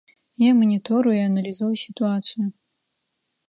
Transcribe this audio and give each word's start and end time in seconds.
Я 0.43 0.49
манітору 0.61 1.09
і 1.19 1.21
аналізую 1.29 1.71
сітуацыю. 1.85 2.45